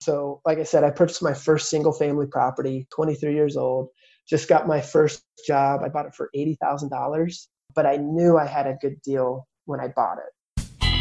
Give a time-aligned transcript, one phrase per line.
[0.00, 3.88] So, like I said, I purchased my first single family property, 23 years old,
[4.28, 5.80] just got my first job.
[5.84, 9.88] I bought it for $80,000, but I knew I had a good deal when I
[9.88, 10.32] bought it.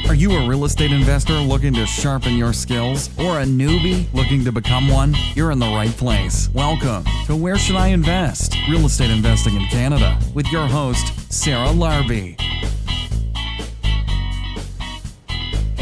[0.07, 4.45] Are you a real estate investor looking to sharpen your skills or a newbie looking
[4.45, 5.15] to become one?
[5.33, 6.47] You're in the right place.
[6.53, 8.55] Welcome to Where Should I Invest?
[8.69, 12.39] Real Estate Investing in Canada with your host, Sarah Larbi.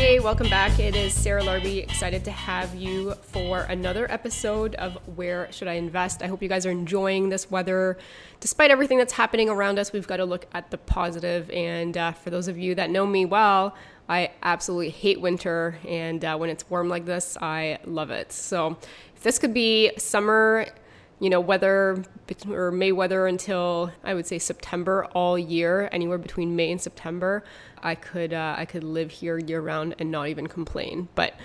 [0.03, 0.79] Hey, welcome back.
[0.79, 1.81] It is Sarah Larbi.
[1.81, 6.21] Excited to have you for another episode of Where Should I Invest?
[6.21, 7.97] I hope you guys are enjoying this weather.
[8.41, 11.49] Despite everything that's happening around us, we've got to look at the positive.
[11.51, 13.77] And uh, for those of you that know me well,
[14.09, 15.79] I absolutely hate winter.
[15.87, 18.33] And uh, when it's warm like this, I love it.
[18.33, 18.77] So
[19.15, 20.67] if this could be summer
[21.23, 22.03] you know, weather
[22.49, 27.45] or May weather until I would say September all year, anywhere between May and September.
[27.81, 31.07] I could uh, I could live here year round and not even complain.
[31.15, 31.35] But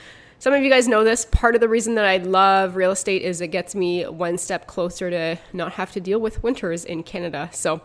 [0.41, 1.27] some of you guys know this.
[1.27, 4.67] Part of the reason that I love real estate is it gets me one step
[4.67, 7.49] closer to not have to deal with winters in Canada.
[7.53, 7.81] So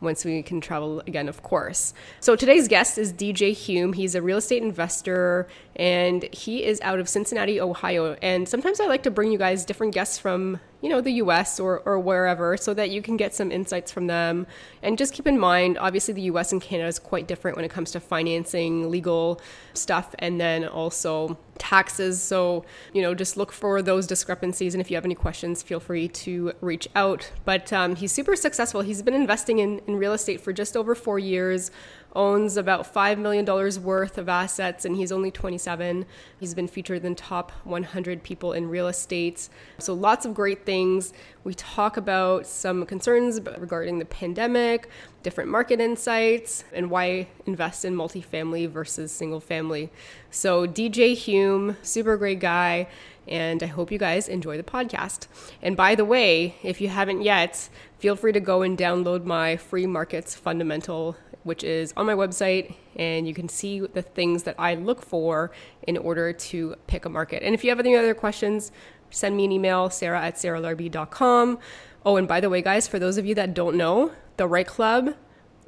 [0.00, 1.94] once we can travel again, of course.
[2.18, 3.92] So today's guest is DJ Hume.
[3.92, 5.46] He's a real estate investor
[5.76, 8.16] and he is out of Cincinnati, Ohio.
[8.22, 11.58] And sometimes I like to bring you guys different guests from you know the US
[11.58, 14.46] or, or wherever so that you can get some insights from them.
[14.82, 17.70] And just keep in mind obviously the US and Canada is quite different when it
[17.70, 19.40] comes to financing legal
[19.74, 22.22] stuff and then also taxes.
[22.22, 25.80] So you know just look for those discrepancies and if you have any questions feel
[25.80, 27.30] free to reach out.
[27.44, 28.82] But um, he's super successful.
[28.82, 31.70] He's been investing in, in real estate for just over four years
[32.14, 33.44] owns about $5 million
[33.82, 36.06] worth of assets, and he's only 27.
[36.40, 39.48] He's been featured in top 100 people in real estate.
[39.78, 41.12] So, lots of great things.
[41.44, 44.88] We talk about some concerns regarding the pandemic,
[45.22, 49.90] different market insights, and why invest in multifamily versus single family.
[50.30, 52.88] So, DJ Hume, super great guy
[53.28, 55.26] and I hope you guys enjoy the podcast.
[55.62, 59.56] And by the way, if you haven't yet, feel free to go and download my
[59.56, 61.16] free markets fundamental
[61.48, 65.50] which is on my website, and you can see the things that I look for
[65.82, 67.42] in order to pick a market.
[67.42, 68.70] And if you have any other questions,
[69.10, 71.58] send me an email, sarah at sarahlarbi.com.
[72.06, 74.66] Oh, and by the way, guys, for those of you that don't know, the Right
[74.66, 75.14] Club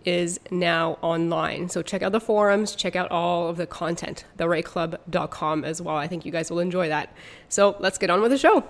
[0.04, 1.68] is now online.
[1.68, 5.96] So check out the forums, check out all of the content, therightclub.com as well.
[5.96, 7.14] I think you guys will enjoy that.
[7.48, 8.64] So let's get on with the show.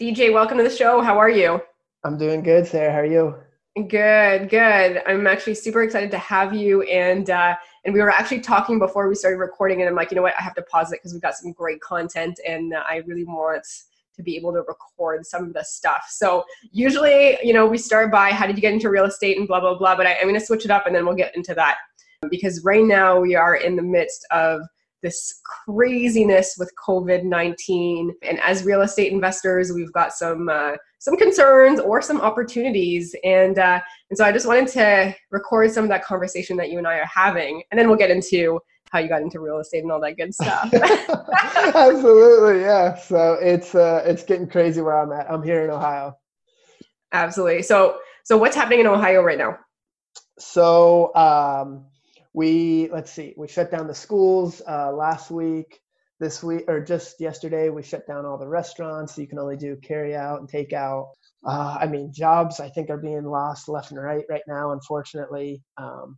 [0.00, 1.02] DJ, welcome to the show.
[1.02, 1.60] How are you?
[2.04, 2.92] I'm doing good, Sarah.
[2.92, 3.34] How are you?
[3.86, 5.02] Good, good.
[5.06, 6.82] I'm actually super excited to have you.
[6.82, 10.16] And uh, and we were actually talking before we started recording, and I'm like, you
[10.16, 10.34] know what?
[10.38, 13.24] I have to pause it because we've got some great content, and uh, I really
[13.24, 13.64] want
[14.16, 16.06] to be able to record some of the stuff.
[16.10, 19.46] So usually, you know, we start by how did you get into real estate and
[19.46, 19.96] blah blah blah.
[19.96, 21.76] But I, I'm going to switch it up, and then we'll get into that
[22.30, 24.62] because right now we are in the midst of
[25.02, 28.12] this craziness with COVID 19.
[28.22, 30.48] And as real estate investors, we've got some.
[30.48, 33.14] Uh, some concerns or some opportunities.
[33.24, 36.78] And uh, and so i just wanted to record some of that conversation that you
[36.78, 37.62] and i are having.
[37.70, 38.60] And then we'll get into
[38.90, 40.72] how you got into real estate and all that good stuff.
[41.74, 42.96] Absolutely yeah.
[42.96, 45.30] So it's uh it's getting crazy where i'm at.
[45.30, 46.16] I'm here in ohio.
[47.12, 47.62] Absolutely.
[47.62, 49.58] So so what's happening in ohio right now?
[50.38, 51.86] So um
[52.38, 55.80] we let's see we shut down the schools uh last week
[56.20, 59.56] this week or just yesterday we shut down all the restaurants so you can only
[59.56, 61.08] do carry out and take out.
[61.44, 65.60] Uh, i mean jobs i think are being lost left and right right now unfortunately.
[65.78, 66.16] Um,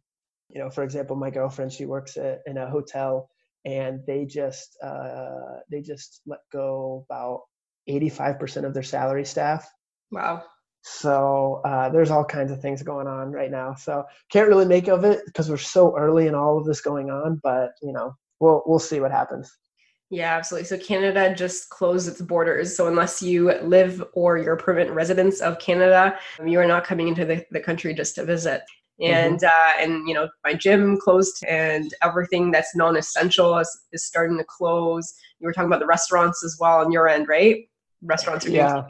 [0.50, 3.30] you know for example my girlfriend she works at, in a hotel
[3.64, 7.40] and they just uh, they just let go about
[7.88, 9.66] 85% of their salary staff.
[10.10, 10.44] Wow
[10.82, 14.88] so uh, there's all kinds of things going on right now so can't really make
[14.88, 18.14] of it because we're so early in all of this going on but you know
[18.40, 19.56] we'll we'll see what happens
[20.10, 20.66] yeah, absolutely.
[20.66, 22.76] So Canada just closed its borders.
[22.76, 27.06] So unless you live or you're a permanent resident of Canada, you are not coming
[27.06, 28.62] into the, the country just to visit.
[29.00, 29.12] Mm-hmm.
[29.12, 29.46] And mm-hmm.
[29.46, 34.44] uh, and you know my gym closed and everything that's non-essential is, is starting to
[34.44, 35.14] close.
[35.38, 37.68] You were talking about the restaurants as well on your end, right?
[38.02, 38.82] Restaurants are yeah.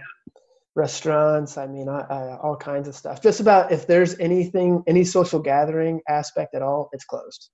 [0.77, 3.21] Restaurants, I mean, I, I, all kinds of stuff.
[3.21, 7.51] Just about if there's anything, any social gathering aspect at all, it's closed.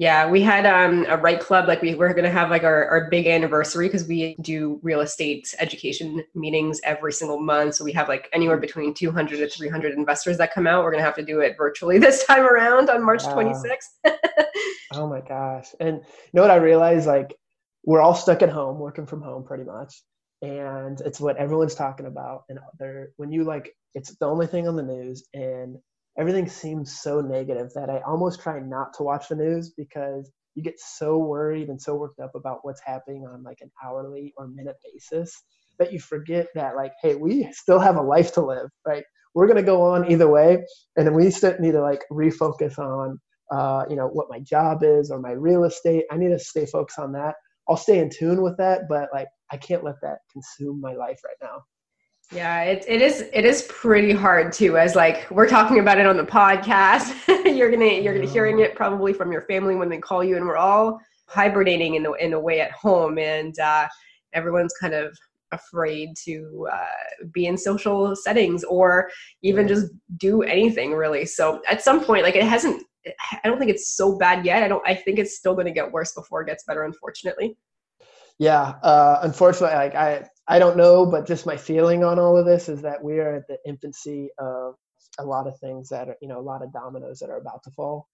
[0.00, 1.66] Yeah, we had um, a right club.
[1.66, 5.52] Like we we're gonna have like our, our big anniversary because we do real estate
[5.58, 7.74] education meetings every single month.
[7.74, 10.84] So we have like anywhere between 200 to 300 investors that come out.
[10.84, 13.34] We're gonna have to do it virtually this time around on March wow.
[13.34, 14.16] 26th.
[14.92, 15.74] oh my gosh!
[15.80, 17.08] And you know what I realized?
[17.08, 17.34] Like
[17.84, 20.00] we're all stuck at home, working from home, pretty much,
[20.42, 22.44] and it's what everyone's talking about.
[22.48, 25.76] And they're when you like, it's the only thing on the news, and
[26.18, 30.64] everything seems so negative that I almost try not to watch the news because you
[30.64, 34.48] get so worried and so worked up about what's happening on like an hourly or
[34.48, 35.32] minute basis
[35.78, 39.46] that you forget that like hey we still have a life to live right we're
[39.46, 40.58] going to go on either way
[40.96, 43.20] and then we still need to like refocus on
[43.52, 46.66] uh, you know what my job is or my real estate i need to stay
[46.66, 47.36] focused on that
[47.68, 51.20] i'll stay in tune with that but like i can't let that consume my life
[51.24, 51.62] right now
[52.30, 54.76] yeah, it, it is it is pretty hard too.
[54.76, 57.14] As like we're talking about it on the podcast,
[57.56, 60.44] you're gonna you're gonna hearing it probably from your family when they call you, and
[60.44, 63.88] we're all hibernating in a, in a way at home, and uh,
[64.34, 65.16] everyone's kind of
[65.52, 69.08] afraid to uh, be in social settings or
[69.42, 69.86] even just
[70.18, 71.24] do anything really.
[71.24, 72.84] So at some point, like it hasn't.
[73.42, 74.62] I don't think it's so bad yet.
[74.62, 74.86] I don't.
[74.86, 76.84] I think it's still going to get worse before it gets better.
[76.84, 77.56] Unfortunately.
[78.38, 82.46] Yeah, uh, unfortunately, like I I don't know, but just my feeling on all of
[82.46, 84.74] this is that we are at the infancy of
[85.18, 87.62] a lot of things that are, you know, a lot of dominoes that are about
[87.64, 88.08] to fall.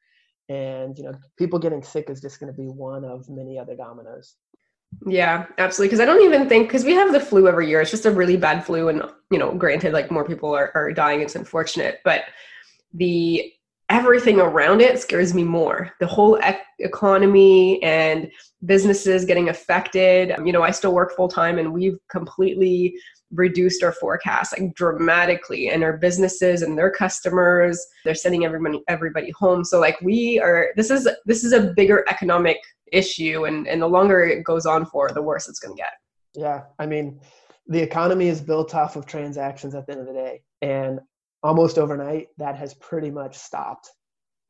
[0.49, 3.77] And, you know, people getting sick is just going to be one of many other
[3.77, 4.35] dominoes.
[5.07, 5.89] Yeah, absolutely.
[5.89, 8.11] Because I don't even think, because we have the flu every year, it's just a
[8.11, 8.89] really bad flu.
[8.89, 12.01] And, you know, granted, like more people are, are dying, it's unfortunate.
[12.05, 12.25] But
[12.93, 13.53] the
[13.95, 15.93] everything around it scares me more.
[16.01, 18.29] The whole ec- economy and
[18.67, 20.35] businesses getting affected.
[20.45, 22.97] You know, I still work full time and we've completely
[23.31, 29.33] reduced our forecast like dramatically and our businesses and their customers they're sending everybody everybody
[29.33, 32.59] home so like we are this is this is a bigger economic
[32.93, 35.95] issue and and the longer it goes on for the worse it's going to get
[36.37, 37.19] yeah i mean
[37.67, 41.01] the economy is built off of transactions at the end of the day and
[41.45, 43.89] almost overnight, that has pretty much stopped,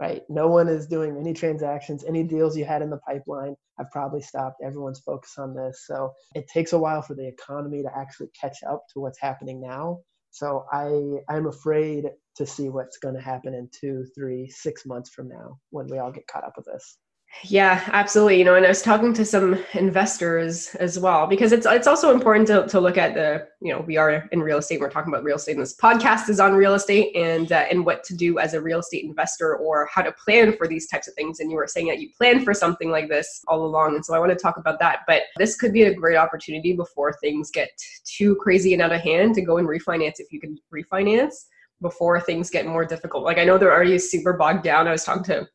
[0.01, 0.23] right?
[0.31, 2.05] No one is doing any transactions.
[2.05, 4.63] Any deals you had in the pipeline have probably stopped.
[4.65, 5.85] Everyone's focused on this.
[5.87, 9.61] So it takes a while for the economy to actually catch up to what's happening
[9.61, 9.99] now.
[10.31, 12.07] So I, I'm afraid
[12.37, 15.99] to see what's going to happen in two, three, six months from now when we
[15.99, 16.97] all get caught up with this.
[17.43, 18.39] Yeah, absolutely.
[18.39, 22.11] You know, and I was talking to some investors as well because it's it's also
[22.15, 24.81] important to, to look at the you know we are in real estate.
[24.81, 27.85] We're talking about real estate, and this podcast is on real estate and uh, and
[27.85, 31.07] what to do as a real estate investor or how to plan for these types
[31.07, 31.41] of things.
[31.41, 34.15] And you were saying that you plan for something like this all along, and so
[34.15, 35.01] I want to talk about that.
[35.07, 37.69] But this could be a great opportunity before things get
[38.05, 41.45] too crazy and out of hand to go and refinance if you can refinance
[41.83, 43.25] before things get more difficult.
[43.25, 44.89] Like I know they're already super bogged down.
[44.89, 45.47] I was talking to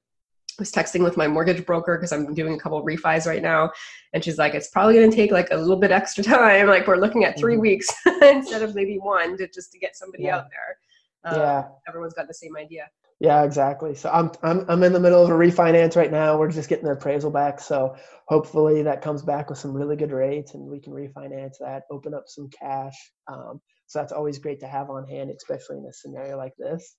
[0.60, 3.72] was texting with my mortgage broker because I'm doing a couple refis right now.
[4.14, 6.68] And she's like, it's probably going to take like a little bit extra time.
[6.68, 7.62] Like we're looking at 3 mm-hmm.
[7.62, 7.88] weeks
[8.22, 10.38] instead of maybe one to just to get somebody yeah.
[10.38, 11.34] out there.
[11.34, 11.68] Um, yeah.
[11.88, 12.88] Everyone's got the same idea.
[13.20, 13.96] Yeah, exactly.
[13.96, 16.38] So I'm, I'm, I'm in the middle of a refinance right now.
[16.38, 17.60] We're just getting the appraisal back.
[17.60, 17.96] So
[18.28, 22.14] hopefully that comes back with some really good rates and we can refinance that, open
[22.14, 22.96] up some cash.
[23.28, 26.96] Um, so that's always great to have on hand, especially in a scenario like this.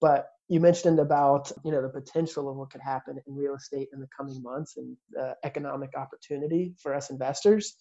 [0.00, 3.88] But you mentioned about you know the potential of what could happen in real estate
[3.94, 7.74] in the coming months and the economic opportunity for us investors.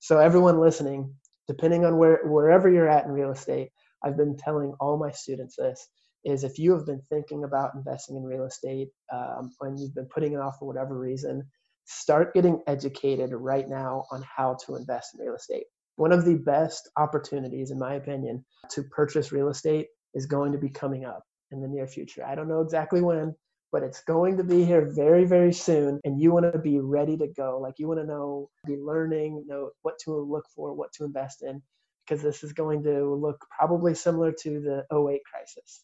[0.00, 1.14] So everyone listening,
[1.46, 3.70] depending on where wherever you're at in real estate,
[4.04, 5.88] I've been telling all my students this
[6.26, 10.08] is if you have been thinking about investing in real estate um, and you've been
[10.12, 11.48] putting it off for whatever reason,
[11.86, 15.64] start getting educated right now on how to invest in real estate.
[15.96, 20.58] One of the best opportunities, in my opinion, to purchase real estate is going to
[20.58, 22.24] be coming up in the near future.
[22.24, 23.34] I don't know exactly when,
[23.72, 26.00] but it's going to be here very, very soon.
[26.04, 27.58] And you want to be ready to go.
[27.60, 31.42] Like you want to know, be learning, know what to look for, what to invest
[31.42, 31.62] in,
[32.06, 35.82] because this is going to look probably similar to the 08 crisis.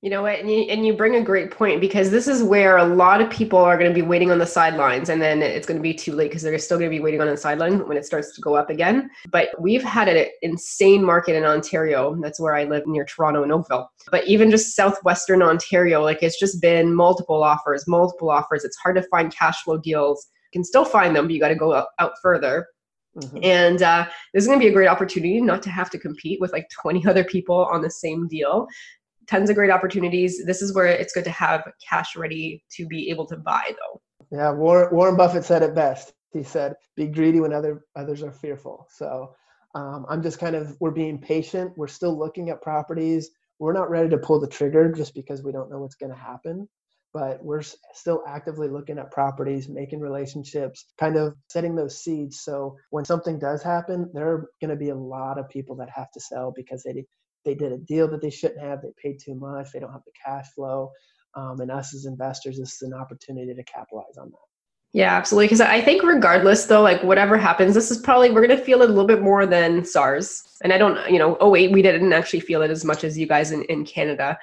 [0.00, 0.38] You know what?
[0.38, 3.28] And you, and you bring a great point because this is where a lot of
[3.30, 5.92] people are going to be waiting on the sidelines and then it's going to be
[5.92, 8.32] too late because they're still going to be waiting on the sideline when it starts
[8.36, 9.10] to go up again.
[9.32, 12.16] But we've had an insane market in Ontario.
[12.22, 13.90] That's where I live near Toronto and Oakville.
[14.12, 18.64] But even just southwestern Ontario, like it's just been multiple offers, multiple offers.
[18.64, 20.28] It's hard to find cash flow deals.
[20.52, 22.68] You can still find them, but you got to go out, out further.
[23.16, 23.38] Mm-hmm.
[23.42, 26.40] And uh, this is going to be a great opportunity not to have to compete
[26.40, 28.68] with like 20 other people on the same deal
[29.28, 30.44] tons of great opportunities.
[30.44, 34.00] This is where it's good to have cash ready to be able to buy, though.
[34.30, 36.12] Yeah, Warren, Buffett said it best.
[36.32, 39.34] He said, "Be greedy when other others are fearful." So
[39.74, 41.72] um, I'm just kind of we're being patient.
[41.76, 43.30] We're still looking at properties.
[43.58, 46.18] We're not ready to pull the trigger just because we don't know what's going to
[46.18, 46.68] happen.
[47.14, 47.62] But we're
[47.94, 52.40] still actively looking at properties, making relationships, kind of setting those seeds.
[52.40, 55.88] So when something does happen, there are going to be a lot of people that
[55.88, 57.06] have to sell because they
[57.44, 58.82] they did a deal that they shouldn't have.
[58.82, 59.72] They paid too much.
[59.72, 60.90] They don't have the cash flow.
[61.34, 64.36] Um, and us as investors, this is an opportunity to capitalize on that.
[64.92, 65.46] Yeah, absolutely.
[65.46, 68.86] Because I think regardless, though, like whatever happens, this is probably we're gonna feel it
[68.86, 70.42] a little bit more than SARS.
[70.64, 73.18] And I don't, you know, oh wait, we didn't actually feel it as much as
[73.18, 74.38] you guys in, in Canada.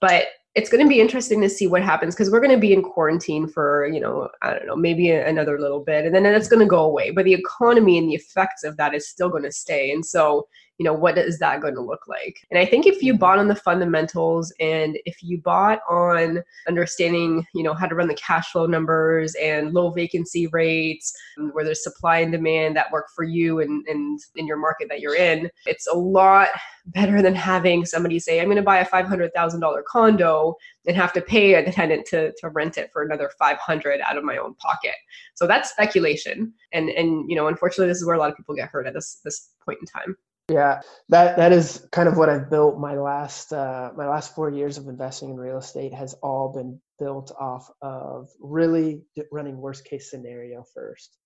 [0.00, 2.72] But it's going to be interesting to see what happens because we're going to be
[2.72, 6.48] in quarantine for you know i don't know maybe another little bit and then it's
[6.48, 9.42] going to go away but the economy and the effects of that is still going
[9.42, 10.46] to stay and so
[10.78, 12.46] you know what is that going to look like?
[12.50, 17.46] And i think if you bought on the fundamentals and if you bought on understanding
[17.54, 21.64] you know how to run the cash flow numbers and low vacancy rates um, where
[21.64, 25.16] there's supply and demand that work for you and, and in your market that you're
[25.16, 26.48] in it's a lot
[26.86, 31.20] better than having somebody say i'm going to buy a $500000 condo and have to
[31.20, 34.94] pay a tenant to, to rent it for another 500 out of my own pocket.
[35.34, 36.52] So that's speculation.
[36.72, 38.94] And and you know unfortunately this is where a lot of people get hurt at
[38.94, 40.16] this this point in time
[40.50, 42.78] yeah, that that is kind of what I've built.
[42.78, 46.80] My last uh, my last four years of investing in real estate has all been
[47.00, 51.16] built off of really running worst case scenario first,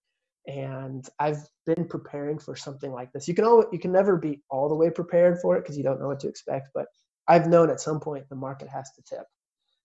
[0.47, 3.29] and I've been preparing for something like this.
[3.29, 5.85] You can all you can never be all the way prepared for it because you
[5.85, 6.71] don't know what to expect.
[6.75, 6.87] But
[7.29, 9.27] I've known at some point the market has to tip,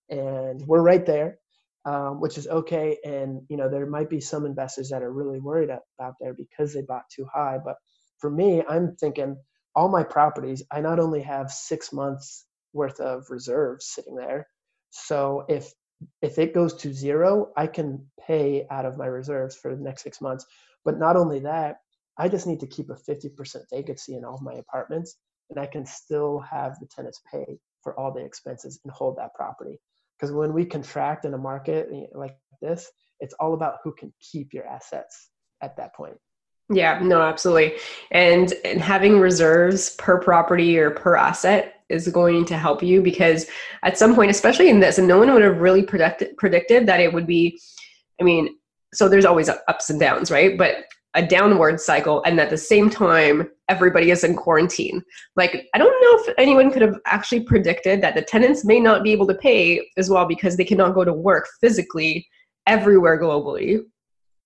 [0.10, 1.40] and we're right there,
[1.86, 2.98] um, which is okay.
[3.06, 6.74] And you know there might be some investors that are really worried about there because
[6.74, 7.76] they bought too high, but
[8.24, 9.36] for me, I'm thinking
[9.76, 14.48] all my properties, I not only have six months worth of reserves sitting there.
[14.92, 15.74] So if
[16.22, 20.04] if it goes to zero, I can pay out of my reserves for the next
[20.04, 20.46] six months.
[20.86, 21.80] But not only that,
[22.18, 25.18] I just need to keep a 50% vacancy in all my apartments,
[25.50, 29.34] and I can still have the tenants pay for all the expenses and hold that
[29.34, 29.82] property.
[30.18, 32.90] Because when we contract in a market eh, like this,
[33.20, 35.30] it's all about who can keep your assets
[35.62, 36.18] at that point.
[36.70, 37.74] Yeah, no, absolutely.
[38.12, 43.48] And, and having reserves per property or per asset is going to help you because
[43.84, 47.00] at some point, especially in this, and no one would have really predicted predicted that
[47.00, 47.60] it would be.
[48.20, 48.56] I mean,
[48.94, 50.58] so there's always ups and downs, right?
[50.58, 55.04] But a downward cycle, and at the same time, everybody is in quarantine.
[55.36, 59.04] Like, I don't know if anyone could have actually predicted that the tenants may not
[59.04, 62.26] be able to pay as well because they cannot go to work physically
[62.66, 63.84] everywhere globally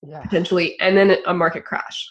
[0.06, 0.22] yeah.
[0.22, 2.10] potentially, and then a market crash.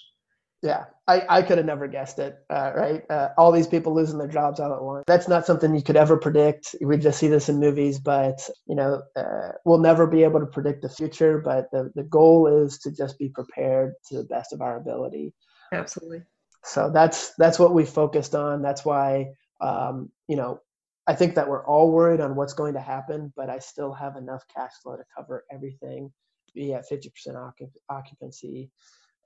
[0.62, 3.02] Yeah, I, I could have never guessed it, uh, right?
[3.10, 5.04] Uh, all these people losing their jobs all at once.
[5.06, 6.74] That's not something you could ever predict.
[6.80, 10.46] We just see this in movies, but, you know, uh, we'll never be able to
[10.46, 14.52] predict the future, but the, the goal is to just be prepared to the best
[14.52, 15.34] of our ability.
[15.72, 16.22] Absolutely.
[16.64, 18.62] So that's, that's what we focused on.
[18.62, 19.26] That's why,
[19.60, 20.60] um, you know,
[21.06, 24.16] I think that we're all worried on what's going to happen, but I still have
[24.16, 26.10] enough cash flow to cover everything
[26.56, 27.52] be at 50%
[27.88, 28.70] occupancy.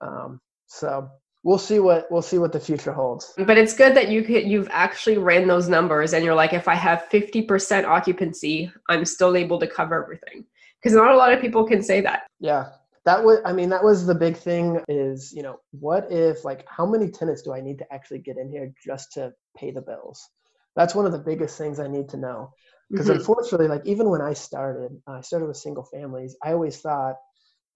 [0.03, 1.09] Um, so
[1.43, 3.33] we'll see what we'll see what the future holds.
[3.39, 6.69] But it's good that you could, you've actually ran those numbers and you're like, if
[6.69, 10.45] I have 50% occupancy, I'm still able to cover everything.
[10.83, 12.23] Because not a lot of people can say that.
[12.41, 12.71] Yeah.
[13.07, 16.67] That was I mean, that was the big thing is, you know, what if like
[16.69, 19.81] how many tenants do I need to actually get in here just to pay the
[19.81, 20.29] bills?
[20.77, 22.53] That's one of the biggest things I need to know
[22.91, 23.19] because mm-hmm.
[23.19, 27.17] unfortunately like even when i started uh, i started with single families i always thought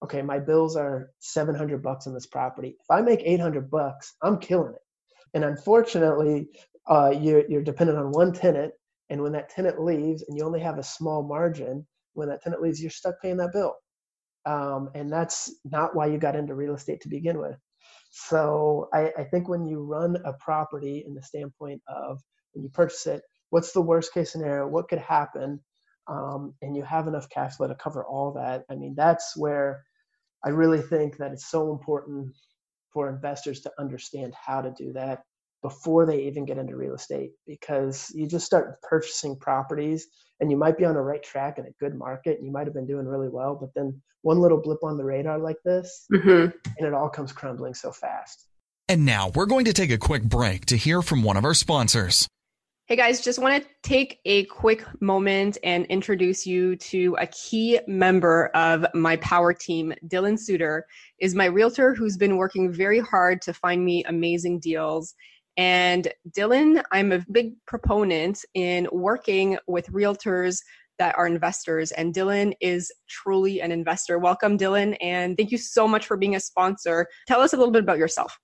[0.03, 2.77] okay my bills are 700 bucks on this property.
[2.79, 4.81] If i make 800 bucks i'm killing it.
[5.33, 6.49] And unfortunately
[6.87, 8.73] uh, you're, you're dependent on one tenant
[9.09, 12.63] and when that tenant leaves and you only have a small margin when that tenant
[12.63, 13.75] leaves you're stuck paying that bill.
[14.47, 17.57] Um, and that's not why you got into real estate to begin with.
[18.11, 22.21] So I, I think when you run a property in the standpoint of
[22.53, 23.23] when you purchase it
[23.55, 24.67] what's the worst case scenario?
[24.67, 25.61] What could happen?
[26.09, 28.65] Um, and you have enough cash flow to cover all that.
[28.69, 29.85] I mean that's where
[30.45, 32.35] i really think that it's so important
[32.93, 35.23] for investors to understand how to do that
[35.63, 40.09] before they even get into real estate because you just start purchasing properties
[40.41, 42.37] and you might be on the right track in a good market.
[42.37, 45.05] And you might have been doing really well but then one little blip on the
[45.05, 46.51] radar like this mm-hmm.
[46.79, 48.49] and it all comes crumbling so fast.
[48.89, 51.55] And now we're going to take a quick break to hear from one of our
[51.55, 52.29] sponsors
[52.87, 57.81] Hey guys, just want to take a quick moment and introduce you to a key
[57.87, 59.95] member of my power team.
[60.07, 60.85] Dylan Suter
[61.19, 65.15] is my realtor who's been working very hard to find me amazing deals.
[65.57, 70.59] And Dylan, I'm a big proponent in working with realtors
[70.99, 71.91] that are investors.
[71.93, 74.19] And Dylan is truly an investor.
[74.19, 74.95] Welcome, Dylan.
[75.01, 77.07] And thank you so much for being a sponsor.
[77.27, 78.39] Tell us a little bit about yourself.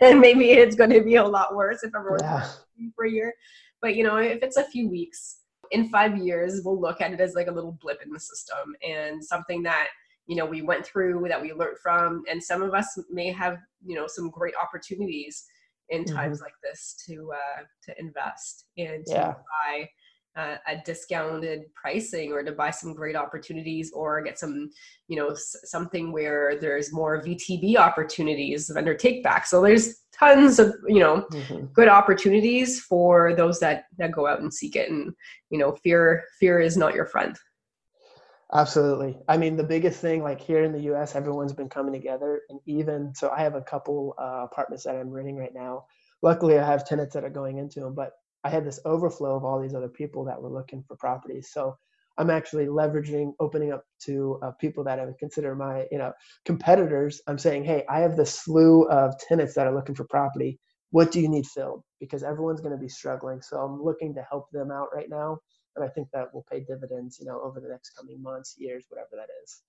[0.00, 2.48] and maybe it's going to be a lot worse if everyone's Yeah.
[2.94, 3.34] for a year.
[3.82, 7.20] But you know, if it's a few weeks, in five years, we'll look at it
[7.20, 9.88] as like a little blip in the system and something that
[10.26, 13.58] you know we went through that we learned from, and some of us may have
[13.84, 15.44] you know some great opportunities
[15.90, 16.14] in Mhm.
[16.14, 19.34] times like this to uh, to invest and to Yeah.
[19.34, 19.88] buy
[20.38, 24.70] uh, a discounted pricing or to buy some great opportunities or get some
[25.08, 29.46] you know s- something where there's more VTB opportunities vendor take back.
[29.46, 31.72] So there's tons of you know Mhm.
[31.72, 35.12] good opportunities for those that that go out and seek it and
[35.50, 37.36] you know fear fear is not your friend
[38.52, 39.18] Absolutely.
[39.28, 42.58] I mean, the biggest thing, like here in the U.S., everyone's been coming together, and
[42.64, 45.84] even so, I have a couple uh, apartments that I'm renting right now.
[46.22, 48.12] Luckily, I have tenants that are going into them, but
[48.44, 51.50] I had this overflow of all these other people that were looking for properties.
[51.52, 51.76] So
[52.16, 56.12] I'm actually leveraging, opening up to uh, people that I would consider my, you know,
[56.44, 57.20] competitors.
[57.26, 60.58] I'm saying, hey, I have this slew of tenants that are looking for property.
[60.90, 61.82] What do you need filled?
[62.00, 63.42] Because everyone's going to be struggling.
[63.42, 65.38] So I'm looking to help them out right now
[65.76, 68.84] and I think that will pay dividends, you know, over the next coming months, years,
[68.88, 69.62] whatever that is.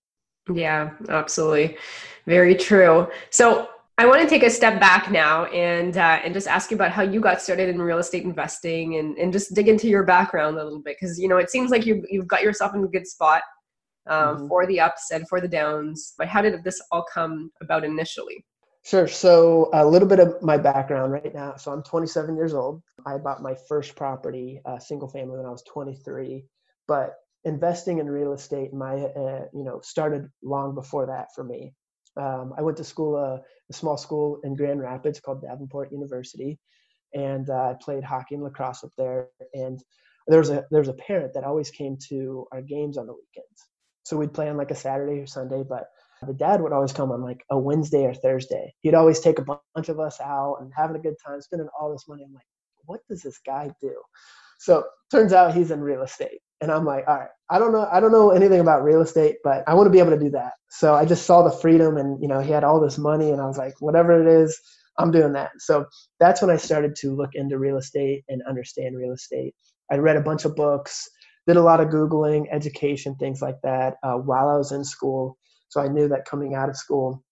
[0.53, 1.77] yeah absolutely
[2.25, 6.47] very true so i want to take a step back now and uh, and just
[6.47, 9.67] ask you about how you got started in real estate investing and, and just dig
[9.67, 12.41] into your background a little bit because you know it seems like you've, you've got
[12.41, 13.43] yourself in a good spot
[14.07, 14.47] um, Mhm.
[14.47, 18.43] for the ups and for the downs but how did this all come about initially
[18.81, 19.07] Sure.
[19.07, 21.57] So a little bit of my background right now.
[21.57, 22.81] So I'm 27 years old.
[23.05, 26.45] I bought my first property, uh, single family, when I was 23.
[26.87, 31.73] But investing in real estate, my uh, you know, started long before that for me.
[32.19, 36.59] Um, I went to school, uh, a small school in Grand Rapids called Davenport University,
[37.13, 39.29] and uh, I played hockey and lacrosse up there.
[39.53, 39.81] And
[40.27, 43.13] there was a there was a parent that always came to our games on the
[43.13, 43.65] weekends.
[44.03, 45.87] So we'd play on like a Saturday or Sunday, but
[46.25, 48.73] the dad would always come on like a Wednesday or Thursday.
[48.81, 51.91] He'd always take a bunch of us out and having a good time, spending all
[51.91, 52.23] this money.
[52.25, 52.43] I'm like,
[52.85, 53.95] what does this guy do?
[54.59, 56.41] So turns out he's in real estate.
[56.61, 59.37] And I'm like, all right, I don't know, I don't know anything about real estate,
[59.43, 60.53] but I want to be able to do that.
[60.69, 63.41] So I just saw the freedom and you know, he had all this money and
[63.41, 64.59] I was like, whatever it is,
[64.97, 65.51] I'm doing that.
[65.59, 65.85] So
[66.19, 69.55] that's when I started to look into real estate and understand real estate.
[69.91, 71.09] I read a bunch of books,
[71.47, 75.37] did a lot of Googling, education, things like that uh, while I was in school.
[75.69, 77.23] So I knew that coming out of school,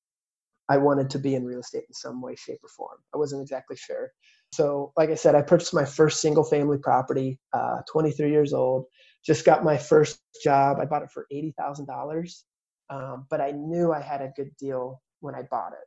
[0.70, 2.98] I wanted to be in real estate in some way, shape, or form.
[3.14, 4.12] I wasn't exactly sure.
[4.54, 8.86] So, like I said, I purchased my first single family property, uh, 23 years old.
[9.28, 10.80] Just got my first job.
[10.82, 12.44] I bought it for $80,000.
[12.92, 15.80] Um, but I knew I had a good deal when I bought it.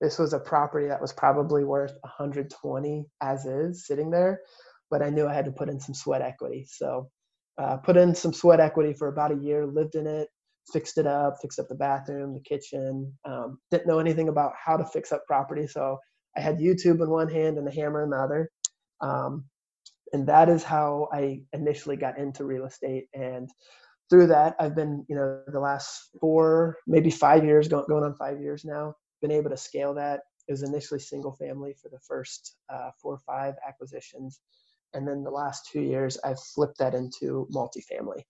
[0.00, 4.42] This was a property that was probably worth 120 as is sitting there,
[4.90, 6.66] but I knew I had to put in some sweat equity.
[6.70, 7.10] So,
[7.58, 10.28] uh, put in some sweat equity for about a year, lived in it,
[10.72, 13.12] fixed it up, fixed up the bathroom, the kitchen.
[13.26, 15.98] Um, didn't know anything about how to fix up property, so
[16.36, 18.50] I had YouTube in one hand and a hammer in the other.
[19.02, 19.46] Um,
[20.12, 23.08] and that is how I initially got into real estate.
[23.14, 23.50] And
[24.08, 28.40] through that, I've been, you know, the last four, maybe five years, going, on five
[28.40, 30.20] years now, been able to scale that.
[30.48, 34.40] It was initially single family for the first uh, four or five acquisitions.
[34.94, 38.22] And then the last two years, I've flipped that into multifamily.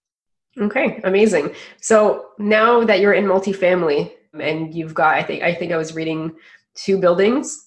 [0.59, 1.55] Okay, amazing.
[1.83, 5.95] So now that you're in multifamily and you've got, I think, I think I was
[5.95, 6.35] reading
[6.75, 7.66] two buildings.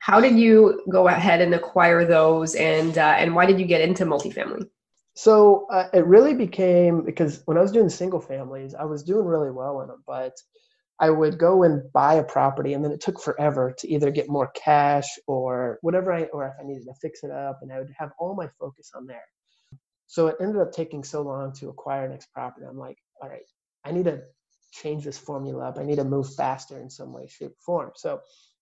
[0.00, 3.82] How did you go ahead and acquire those, and uh, and why did you get
[3.82, 4.68] into multifamily?
[5.14, 9.26] So uh, it really became because when I was doing single families, I was doing
[9.26, 10.36] really well in them, but
[10.98, 14.28] I would go and buy a property, and then it took forever to either get
[14.28, 17.78] more cash or whatever I, or if I needed to fix it up, and I
[17.78, 19.24] would have all my focus on there.
[20.06, 22.66] So it ended up taking so long to acquire next property.
[22.66, 23.46] I'm like, all right,
[23.84, 24.22] I need to
[24.72, 25.78] change this formula up.
[25.78, 27.90] I need to move faster in some way, shape, or form.
[27.94, 28.20] So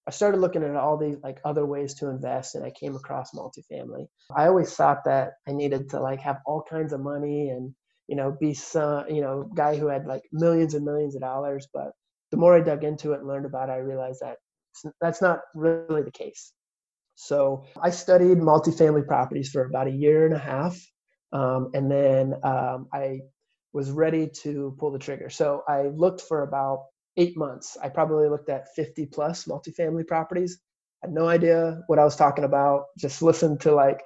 [0.08, 3.32] I started looking at all these like other ways to invest and I came across
[3.32, 4.06] multifamily.
[4.34, 7.74] I always thought that I needed to like have all kinds of money and
[8.08, 11.68] you know be some you know guy who had like millions and millions of dollars
[11.74, 11.90] but
[12.30, 14.38] the more I dug into it and learned about it I realized that
[14.98, 16.52] that's not really the case.
[17.16, 20.78] So I studied multifamily properties for about a year and a half
[21.32, 23.20] um, and then um, I
[23.74, 25.28] was ready to pull the trigger.
[25.28, 26.86] So I looked for about
[27.18, 27.76] eight months.
[27.82, 30.58] I probably looked at 50 plus multifamily properties.
[31.02, 32.84] Had no idea what I was talking about.
[32.96, 34.00] Just listened to like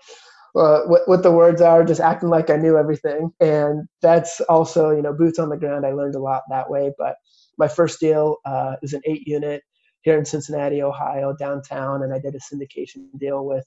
[0.55, 3.31] uh, what what the words are, just acting like I knew everything.
[3.41, 5.87] And that's also you know boots on the ground.
[5.87, 6.93] I learned a lot that way.
[6.99, 7.17] But
[7.59, 9.63] my first deal uh, is an eight unit
[10.03, 13.65] here in Cincinnati, Ohio, downtown, and I did a syndication deal with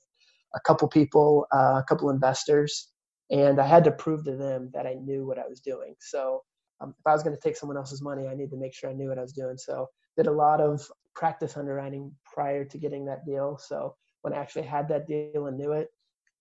[0.55, 2.91] a couple people, uh, a couple investors,
[3.31, 5.95] and I had to prove to them that I knew what I was doing.
[5.99, 6.41] So
[6.81, 8.89] um, if I was going to take someone else's money, I need to make sure
[8.89, 9.57] I knew what I was doing.
[9.57, 10.85] So did a lot of
[11.15, 13.57] practice underwriting prior to getting that deal.
[13.57, 15.89] So when I actually had that deal and knew it,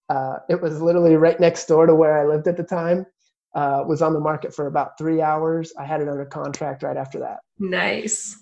[0.08, 3.06] uh, it was literally right next door to where I lived at the time.
[3.54, 5.72] Uh, was on the market for about three hours.
[5.78, 7.38] I had it under contract right after that.
[7.60, 8.36] Nice,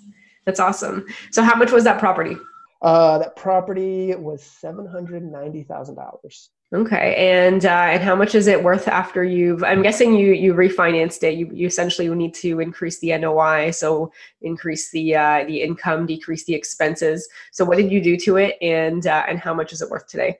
[0.46, 1.04] that's awesome.
[1.32, 2.34] So how much was that property?
[2.80, 6.48] Uh, that property was seven hundred ninety thousand dollars.
[6.74, 9.62] Okay, and uh, and how much is it worth after you've?
[9.62, 11.34] I'm guessing you you refinanced it.
[11.34, 16.44] You you essentially need to increase the NOI, so increase the uh, the income, decrease
[16.44, 17.28] the expenses.
[17.50, 20.06] So what did you do to it, and uh, and how much is it worth
[20.06, 20.38] today?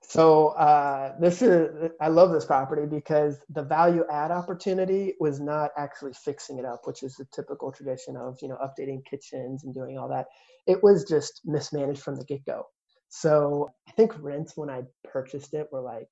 [0.00, 5.72] So uh, this is I love this property because the value add opportunity was not
[5.76, 9.74] actually fixing it up, which is the typical tradition of you know updating kitchens and
[9.74, 10.26] doing all that.
[10.68, 12.68] It was just mismanaged from the get go.
[13.08, 16.08] So I think rents when I purchased it were like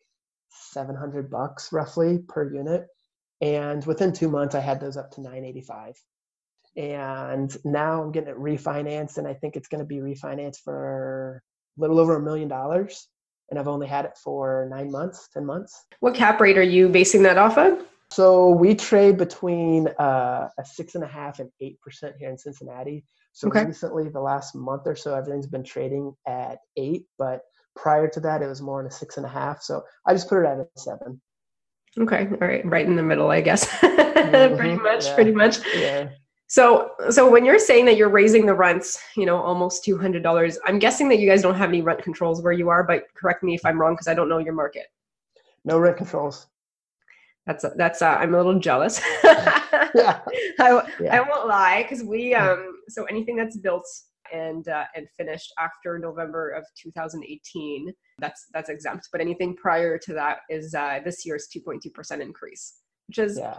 [0.73, 2.87] 700 bucks roughly per unit.
[3.41, 5.95] And within two months, I had those up to 985.
[6.77, 11.43] And now I'm getting it refinanced, and I think it's going to be refinanced for
[11.77, 13.09] a little over a million dollars.
[13.51, 15.85] And I've only had it for nine months, 10 months.
[16.01, 17.87] What cap rate are you basing that off of?
[18.11, 22.39] So we trade between uh, a six and a half and eight percent here in
[22.39, 23.05] Cincinnati.
[23.33, 23.65] So okay.
[23.65, 27.43] recently, the last month or so, everything's been trading at eight, but
[27.75, 29.63] prior to that, it was more in a six and a half.
[29.63, 31.21] So I just put it at a seven.
[31.99, 33.67] Okay, all right, right in the middle, I guess.
[33.83, 34.57] mm-hmm.
[34.57, 35.15] pretty much, yeah.
[35.15, 35.59] pretty much.
[35.75, 36.09] Yeah.
[36.49, 40.23] So, so when you're saying that you're raising the rents, you know, almost two hundred
[40.23, 42.85] dollars, I'm guessing that you guys don't have any rent controls where you are.
[42.85, 44.87] But correct me if I'm wrong, because I don't know your market.
[45.65, 46.47] No rent controls
[47.47, 49.01] that's that's uh, I'm a little jealous.
[49.25, 49.63] yeah.
[50.59, 51.17] I, yeah.
[51.17, 53.87] I won't lie because we um so anything that's built
[54.33, 60.13] and uh, and finished after November of 2018 that's that's exempt but anything prior to
[60.15, 63.59] that is uh, this year's 2.2 percent increase which is yeah.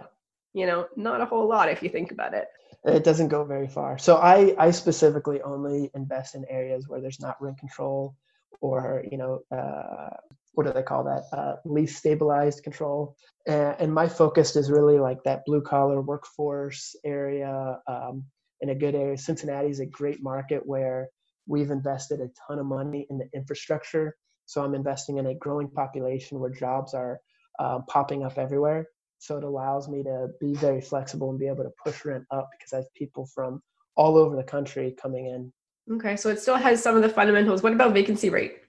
[0.53, 2.47] you know not a whole lot if you think about it
[2.83, 7.21] it doesn't go very far so I I specifically only invest in areas where there's
[7.21, 8.15] not rent control
[8.59, 10.09] or you know uh,
[10.57, 11.25] what do they call that?
[11.31, 13.15] Uh, lease stabilized control.
[13.45, 17.77] And, and, my focus is really like that blue collar workforce area.
[17.87, 18.25] Um,
[18.61, 21.09] in a good area cincinnati is a great market where
[21.45, 24.15] we've invested a ton of money in the infrastructure.
[24.47, 27.19] So i'm investing in a growing population where jobs are
[27.59, 28.87] um, popping up everywhere.
[29.19, 32.49] So it allows me to be very flexible and be able to push rent up
[32.57, 33.61] because i have people from
[33.95, 35.53] all over the country coming in.
[35.97, 37.61] Okay so it still has some of the fundamentals.
[37.61, 38.61] What about vacancy rate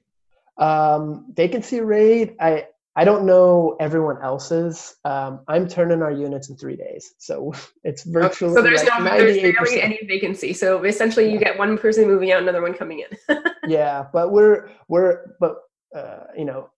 [0.59, 2.66] um, vacancy rate, I
[2.99, 4.97] I don't know everyone else's.
[5.05, 8.51] Um, I'm turning our units in three days, so it's virtually.
[8.51, 10.53] Okay, so there's like no there's barely any vacancy.
[10.53, 11.33] So essentially, yeah.
[11.33, 13.38] you get one person moving out, another one coming in.
[13.68, 15.59] yeah, but we're we're but
[15.94, 16.71] uh, you know,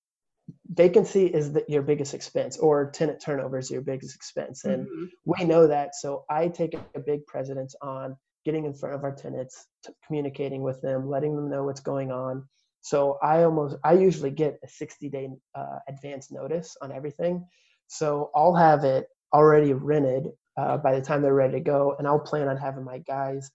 [0.68, 5.04] vacancy is the, your biggest expense, or tenant turnover is your biggest expense, and mm-hmm.
[5.24, 5.94] we know that.
[5.94, 8.14] So I take a big precedence on
[8.44, 9.66] getting in front of our tenants,
[10.06, 12.46] communicating with them, letting them know what's going on
[12.80, 17.46] so I almost I usually get a 60 day uh, advance notice on everything.
[17.88, 22.06] So I'll have it already rented uh, by the time they're ready to go, and
[22.06, 23.50] I'll plan on having my guys.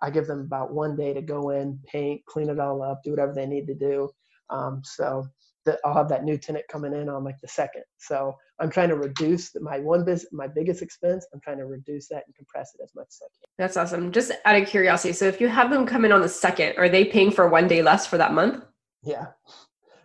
[0.00, 3.10] I give them about one day to go in, paint, clean it all up, do
[3.10, 4.10] whatever they need to do.
[4.50, 5.26] Um, so
[5.68, 7.82] that I'll have that new tenant coming in on like the second.
[7.98, 11.26] So I'm trying to reduce my one business, my biggest expense.
[11.32, 13.44] I'm trying to reduce that and compress it as much as I can.
[13.58, 14.10] That's awesome.
[14.10, 16.88] Just out of curiosity, so if you have them come in on the second, are
[16.88, 18.64] they paying for one day less for that month?
[19.02, 19.26] Yeah,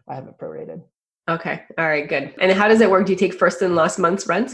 [0.08, 0.84] I have it prorated.
[1.30, 1.62] Okay.
[1.78, 2.08] All right.
[2.08, 2.36] Good.
[2.42, 3.06] And how does it work?
[3.06, 4.54] Do you take first and last month's rent?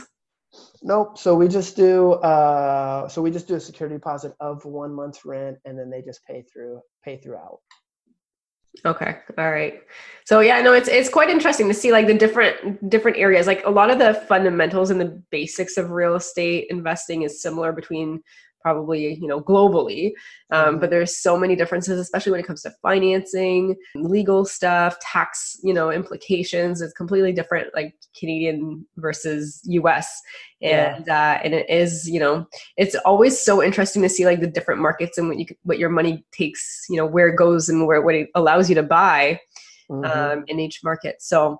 [0.81, 1.17] Nope.
[1.17, 2.13] So we just do.
[2.13, 6.01] Uh, so we just do a security deposit of one month's rent, and then they
[6.01, 7.59] just pay through pay throughout.
[8.85, 9.17] Okay.
[9.37, 9.81] All right.
[10.25, 13.47] So yeah, no, it's it's quite interesting to see like the different different areas.
[13.47, 17.71] Like a lot of the fundamentals and the basics of real estate investing is similar
[17.71, 18.21] between
[18.61, 20.11] probably you know globally.
[20.51, 25.57] Um, but there's so many differences especially when it comes to financing legal stuff tax
[25.63, 26.81] you know implications.
[26.81, 30.21] It's completely different like canadian versus us
[30.61, 31.35] and yeah.
[31.35, 32.45] uh, and it is you know
[32.77, 35.89] it's always so interesting to see like the different markets and what you what your
[35.89, 39.39] money takes you know where it goes and where what it allows you to buy
[39.89, 40.39] mm-hmm.
[40.39, 41.21] um, in each market.
[41.21, 41.59] So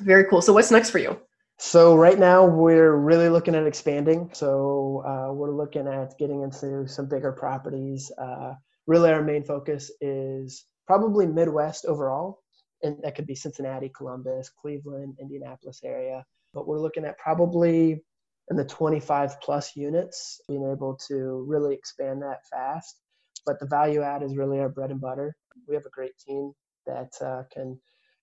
[0.00, 0.42] very cool.
[0.42, 1.18] So what's next for you
[1.58, 4.30] so right now we're really looking at expanding.
[4.32, 8.10] So uh, we're looking at getting into some bigger properties.
[8.18, 8.54] Uh,
[8.86, 12.40] really, our main focus is probably Midwest overall,
[12.82, 16.24] and that could be Cincinnati, Columbus, Cleveland, Indianapolis area.
[16.52, 18.04] But we're looking at probably
[18.50, 23.00] in the 25 plus units, being able to really expand that fast.
[23.46, 25.34] But the value add is really our bread and butter.
[25.68, 26.52] We have a great team
[26.86, 27.78] that uh, can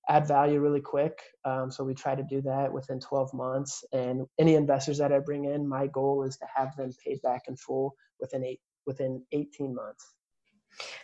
[0.10, 1.22] add value really quick.
[1.46, 3.84] Um, so we try to do that within 12 months.
[3.94, 7.44] And any investors that I bring in, my goal is to have them paid back
[7.48, 10.14] in full within eight within 18 months.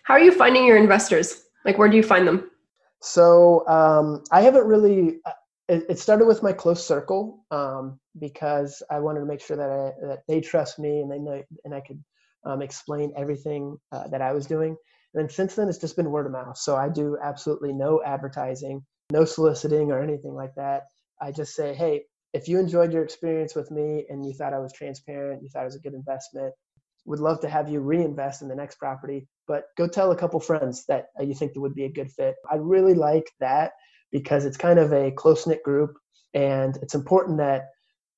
[0.04, 1.44] How are you finding your investors?
[1.66, 2.50] Like, where do you find them?
[3.02, 5.20] So um, I haven't really.
[5.26, 5.32] Uh,
[5.70, 9.70] it, it, started with my close circle um, because I wanted to make sure that
[9.70, 12.02] I, that they trust me and they know and I could
[12.46, 14.78] um, explain everything uh, that I was doing.
[15.14, 16.58] And since then, it's just been word of mouth.
[16.58, 20.84] So I do absolutely no advertising, no soliciting or anything like that.
[21.22, 24.60] I just say, hey, if you enjoyed your experience with me and you thought I
[24.60, 26.54] was transparent, you thought it was a good investment,
[27.06, 30.40] would love to have you reinvest in the next property, but go tell a couple
[30.40, 32.36] friends that you think would be a good fit.
[32.52, 33.72] I really like that
[34.12, 35.98] because it's kind of a close knit group
[36.34, 37.70] and it's important that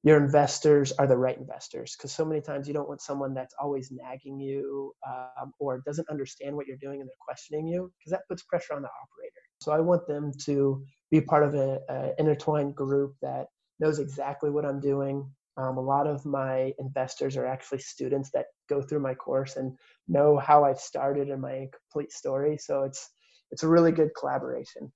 [0.03, 3.53] your investors are the right investors because so many times you don't want someone that's
[3.61, 8.11] always nagging you um, or doesn't understand what you're doing and they're questioning you because
[8.11, 9.33] that puts pressure on the operator.
[9.61, 13.47] So i want them to be part of an intertwined group that
[13.79, 15.29] knows exactly what i'm doing.
[15.57, 19.77] Um, a lot of my investors are actually students that go through my course and
[20.07, 22.57] know how i've started and my complete story.
[22.57, 23.09] So it's
[23.51, 24.93] it's a really good collaboration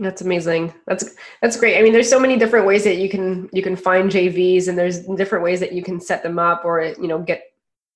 [0.00, 0.72] that's amazing.
[0.86, 1.78] That's that's great.
[1.78, 4.76] I mean, there's so many different ways that you can you can find JVs, and
[4.76, 7.42] there's different ways that you can set them up, or you know, get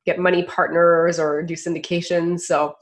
[0.07, 2.41] get money partners or do syndications.
[2.41, 2.77] So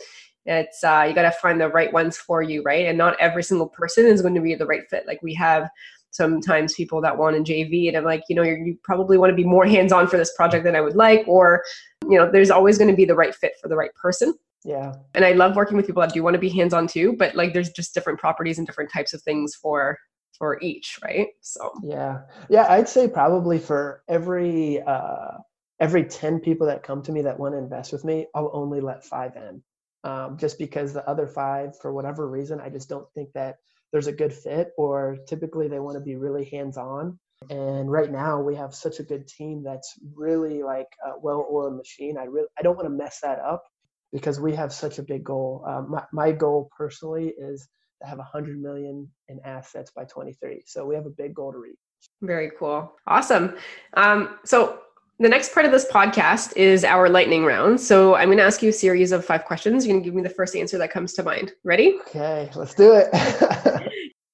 [0.47, 2.87] it's uh, you got to find the right ones for you, right?
[2.87, 5.07] And not every single person is going to be the right fit.
[5.07, 5.69] Like we have
[6.11, 9.37] sometimes people that want a JV, and I'm like, you know, you probably want to
[9.37, 11.63] be more hands on for this project than I would like, or
[12.09, 14.35] you know, there's always going to be the right fit for the right person.
[14.65, 14.93] Yeah.
[15.15, 17.35] And I love working with people that do want to be hands on too, but
[17.35, 19.99] like there's just different properties and different types of things for
[20.37, 21.29] for each, right?
[21.41, 22.23] So Yeah.
[22.49, 25.39] Yeah, I'd say probably for every uh
[25.81, 28.81] every 10 people that come to me that want to invest with me, I'll only
[28.81, 29.63] let 5 in.
[30.05, 33.57] Um, just because the other 5 for whatever reason, I just don't think that
[33.93, 37.19] there's a good fit or typically they want to be really hands on
[37.51, 42.19] and right now we have such a good team that's really like a well-oiled machine
[42.19, 43.65] i really i don't want to mess that up
[44.13, 45.65] because we have such a big goal.
[45.67, 47.69] Um, my, my goal personally is
[48.03, 50.63] to have 100 million in assets by 2030.
[50.67, 51.77] So we have a big goal to reach.
[52.23, 52.93] Very cool.
[53.07, 53.57] Awesome.
[53.95, 54.81] Um, so
[55.19, 57.81] the next part of this podcast is our lightning round.
[57.81, 59.85] So I'm going to ask you a series of five questions.
[59.85, 61.53] You're going to give me the first answer that comes to mind.
[61.65, 61.99] Ready?
[62.09, 63.93] Okay, let's do it.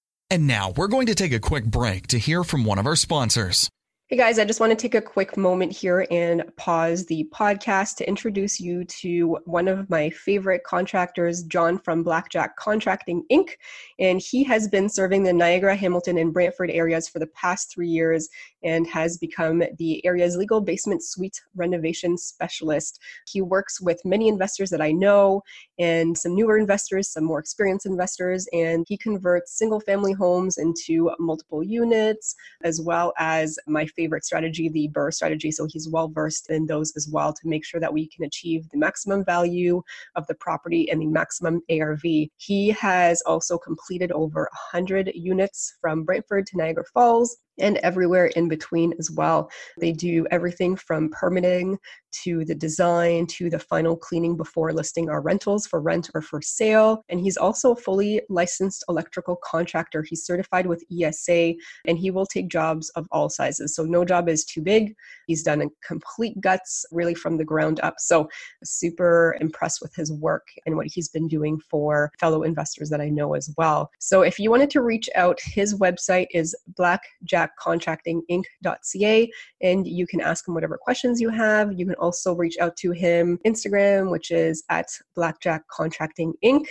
[0.30, 2.96] and now we're going to take a quick break to hear from one of our
[2.96, 3.70] sponsors.
[4.08, 7.96] Hey guys, I just want to take a quick moment here and pause the podcast
[7.96, 13.52] to introduce you to one of my favorite contractors, John from Blackjack Contracting Inc.
[13.98, 17.88] And he has been serving the Niagara, Hamilton, and Brantford areas for the past three
[17.88, 18.28] years
[18.64, 22.98] and has become the area's legal basement suite renovation specialist.
[23.30, 25.42] He works with many investors that I know
[25.78, 31.10] and some newer investors, some more experienced investors, and he converts single family homes into
[31.18, 35.50] multiple units, as well as my favorite strategy, the BRRRR strategy.
[35.50, 38.68] So he's well versed in those as well to make sure that we can achieve
[38.70, 39.82] the maximum value
[40.16, 42.02] of the property and the maximum ARV.
[42.36, 48.48] He has also completed over 100 units from Brantford to Niagara Falls and everywhere in
[48.48, 49.50] between as well.
[49.78, 51.78] They do everything from permitting
[52.22, 56.40] to the design to the final cleaning before listing our rentals for rent or for
[56.40, 57.04] sale.
[57.08, 60.02] And he's also a fully licensed electrical contractor.
[60.02, 61.54] He's certified with ESA
[61.86, 63.74] and he will take jobs of all sizes.
[63.74, 64.94] So no job is too big.
[65.26, 67.94] He's done a complete guts really from the ground up.
[67.98, 68.28] So
[68.62, 73.08] super impressed with his work and what he's been doing for fellow investors that I
[73.08, 73.90] know as well.
[73.98, 79.30] So if you wanted to reach out, his website is blackjackcontractinginc.ca
[79.62, 81.72] and you can ask him whatever questions you have.
[81.72, 84.86] You can also reach out to him Instagram, which is at
[85.16, 86.66] Blackjack Contracting Inc.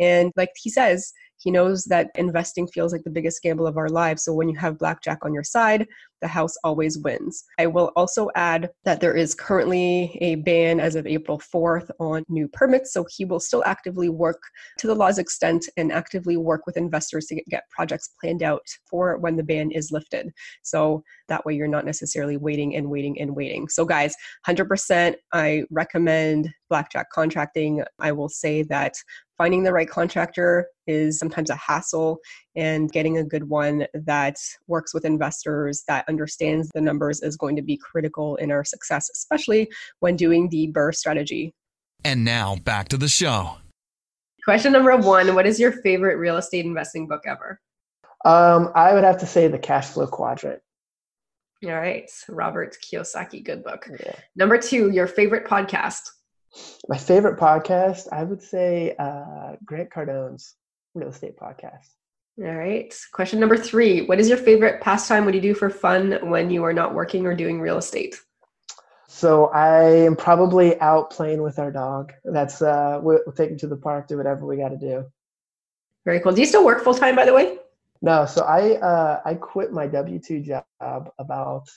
[0.00, 3.88] And like he says, he knows that investing feels like the biggest gamble of our
[3.88, 4.24] lives.
[4.24, 5.86] So when you have blackjack on your side,
[6.20, 7.44] the house always wins.
[7.58, 12.24] I will also add that there is currently a ban as of April 4th on
[12.28, 14.40] new permits, so he will still actively work
[14.78, 19.18] to the law's extent and actively work with investors to get projects planned out for
[19.18, 20.30] when the ban is lifted.
[20.62, 23.68] So that way you're not necessarily waiting and waiting and waiting.
[23.68, 24.14] So, guys,
[24.46, 27.82] 100% I recommend blackjack contracting.
[28.00, 28.94] I will say that
[29.38, 32.18] finding the right contractor is sometimes a hassle
[32.54, 37.56] and getting a good one that works with investors that understands the numbers is going
[37.56, 39.68] to be critical in our success especially
[40.00, 41.54] when doing the BRRRR strategy.
[42.04, 43.56] And now back to the show.
[44.44, 47.60] Question number one what is your favorite real estate investing book ever?
[48.24, 50.60] Um, i would have to say the cash flow quadrant.
[51.64, 53.88] All right robert kiyosaki good book.
[54.00, 54.16] Yeah.
[54.36, 56.02] number two your favorite podcast?
[56.88, 60.54] My favorite podcast, I would say uh, Grant Cardone's
[60.94, 61.88] real estate podcast.
[62.38, 62.94] All right.
[63.12, 65.24] Question number three What is your favorite pastime?
[65.24, 68.20] What do you do for fun when you are not working or doing real estate?
[69.08, 72.12] So I am probably out playing with our dog.
[72.24, 75.06] That's uh, we'll, we'll take him to the park, do whatever we got to do.
[76.04, 76.32] Very cool.
[76.32, 77.56] Do you still work full time, by the way?
[78.02, 78.26] No.
[78.26, 80.64] So I uh, I quit my W two job
[81.18, 81.70] about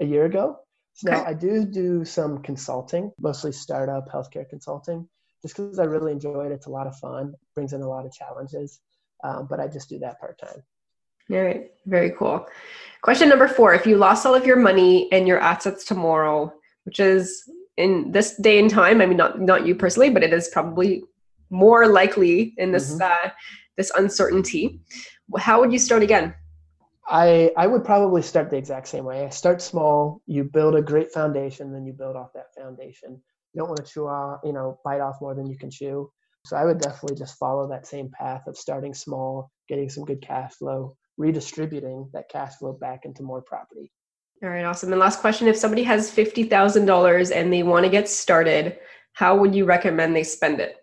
[0.00, 0.60] a year ago,
[0.94, 1.20] so okay.
[1.20, 5.06] now I do do some consulting, mostly startup healthcare consulting,
[5.42, 6.52] just because I really enjoy it.
[6.52, 8.80] It's a lot of fun, brings in a lot of challenges,
[9.22, 10.62] um, but I just do that part time.
[11.30, 12.46] All right, very cool.
[13.02, 16.52] Question number four: If you lost all of your money and your assets tomorrow,
[16.84, 20.32] which is in this day and time, I mean, not not you personally, but it
[20.32, 21.02] is probably
[21.50, 23.02] more likely in this mm-hmm.
[23.02, 23.30] uh,
[23.76, 24.80] this uncertainty.
[25.38, 26.34] How would you start again?
[27.08, 29.24] I I would probably start the exact same way.
[29.24, 30.22] I start small.
[30.26, 33.20] You build a great foundation, then you build off that foundation.
[33.52, 36.10] You don't want to chew off, you know, bite off more than you can chew.
[36.44, 40.20] So I would definitely just follow that same path of starting small, getting some good
[40.22, 43.92] cash flow, redistributing that cash flow back into more property.
[44.42, 44.90] All right, awesome.
[44.92, 48.78] And last question: If somebody has fifty thousand dollars and they want to get started,
[49.12, 50.82] how would you recommend they spend it?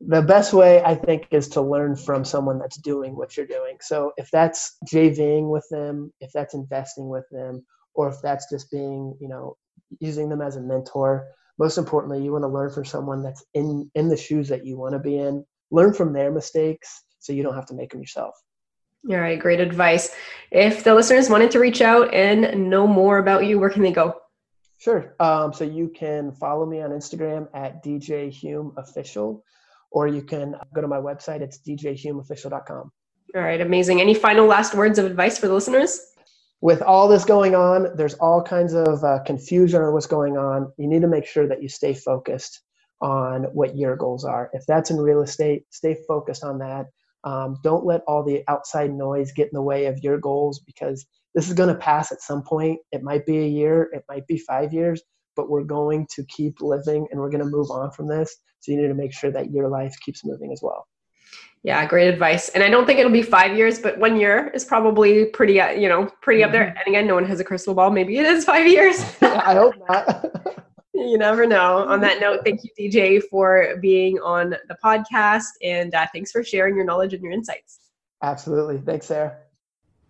[0.00, 3.76] the best way I think is to learn from someone that's doing what you're doing.
[3.80, 7.64] So if that's JVing with them, if that's investing with them,
[7.94, 9.56] or if that's just being, you know,
[10.00, 13.90] using them as a mentor, most importantly, you want to learn from someone that's in
[13.94, 15.44] in the shoes that you want to be in.
[15.70, 18.34] Learn from their mistakes so you don't have to make them yourself.
[19.08, 20.14] All right, great advice.
[20.50, 23.92] If the listeners wanted to reach out and know more about you, where can they
[23.92, 24.14] go?
[24.78, 25.14] Sure.
[25.20, 29.44] Um, so you can follow me on Instagram at DJ Hume Official
[29.90, 31.40] or you can go to my website.
[31.40, 32.92] It's djhumeofficial.com.
[33.34, 34.00] All right, amazing.
[34.00, 36.00] Any final last words of advice for the listeners?
[36.66, 40.72] With all this going on, there's all kinds of uh, confusion on what's going on.
[40.78, 42.60] You need to make sure that you stay focused
[43.00, 44.50] on what your goals are.
[44.52, 46.86] If that's in real estate, stay focused on that.
[47.22, 51.06] Um, don't let all the outside noise get in the way of your goals because
[51.36, 52.80] this is going to pass at some point.
[52.90, 55.00] It might be a year, it might be five years,
[55.36, 58.36] but we're going to keep living and we're going to move on from this.
[58.58, 60.88] So you need to make sure that your life keeps moving as well.
[61.62, 62.48] Yeah, great advice.
[62.50, 65.70] And I don't think it'll be five years, but one year is probably pretty, uh,
[65.70, 66.48] you know, pretty mm-hmm.
[66.48, 66.66] up there.
[66.66, 66.78] Mm-hmm.
[66.78, 67.90] And again, no one has a crystal ball.
[67.90, 69.00] Maybe it is five years.
[69.22, 70.64] I hope not.
[70.96, 71.86] you never know.
[71.88, 75.44] On that note, thank you, DJ, for being on the podcast.
[75.62, 77.80] And uh, thanks for sharing your knowledge and your insights.
[78.22, 78.78] Absolutely.
[78.78, 79.36] Thanks, Sarah.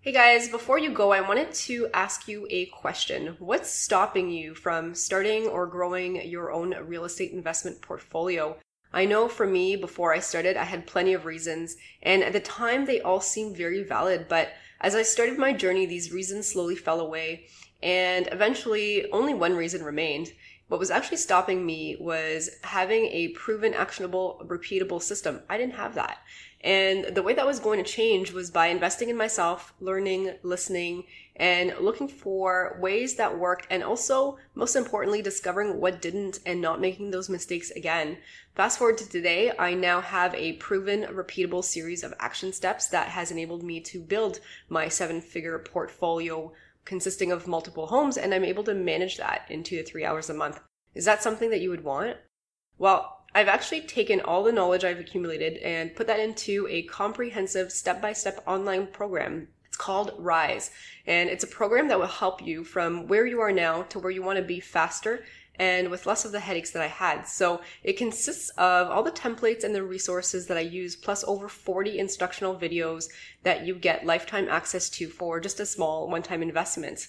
[0.00, 3.34] Hey guys, before you go, I wanted to ask you a question.
[3.40, 8.56] What's stopping you from starting or growing your own real estate investment portfolio?
[8.92, 12.40] I know for me, before I started, I had plenty of reasons, and at the
[12.40, 16.76] time they all seemed very valid, but as I started my journey, these reasons slowly
[16.76, 17.46] fell away,
[17.82, 20.32] and eventually only one reason remained.
[20.68, 25.42] What was actually stopping me was having a proven, actionable, repeatable system.
[25.48, 26.18] I didn't have that.
[26.60, 31.04] And the way that was going to change was by investing in myself, learning, listening,
[31.36, 33.66] and looking for ways that worked.
[33.70, 38.18] And also, most importantly, discovering what didn't and not making those mistakes again.
[38.54, 43.08] Fast forward to today, I now have a proven, repeatable series of action steps that
[43.08, 46.52] has enabled me to build my seven figure portfolio
[46.84, 48.16] consisting of multiple homes.
[48.16, 50.60] And I'm able to manage that in two to three hours a month.
[50.94, 52.16] Is that something that you would want?
[52.78, 57.70] Well, I've actually taken all the knowledge I've accumulated and put that into a comprehensive
[57.70, 59.48] step by step online program.
[59.76, 60.70] It's called Rise,
[61.06, 64.10] and it's a program that will help you from where you are now to where
[64.10, 65.22] you want to be faster
[65.56, 67.28] and with less of the headaches that I had.
[67.28, 71.46] So it consists of all the templates and the resources that I use, plus over
[71.46, 73.10] 40 instructional videos
[73.42, 77.08] that you get lifetime access to for just a small one time investment.